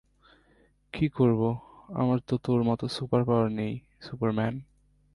কী 0.93 1.05
করবো, 1.09 1.49
আমার 1.93 2.19
তো 2.27 2.35
তোর 2.37 2.59
মতো 2.63 2.85
সুপারপাওয়ার 2.87 3.49
নেই, 3.51 3.73
সুপারম্যান। 4.01 4.53